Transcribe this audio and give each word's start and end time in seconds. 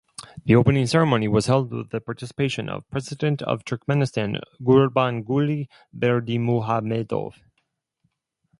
The 0.45 0.55
opening 0.55 0.87
ceremony 0.87 1.27
was 1.27 1.45
held 1.45 1.71
with 1.71 1.91
the 1.91 2.01
participation 2.01 2.69
of 2.69 2.89
President 2.89 3.43
of 3.43 3.63
Turkmenistan 3.63 4.39
Gurbanguly 4.59 5.67
Berdimuhamedov. 5.95 7.35